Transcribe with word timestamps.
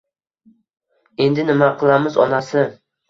Endi 1.25 1.45
nima 1.51 1.67
qilamiz 1.83 2.17
onasi 2.25 2.65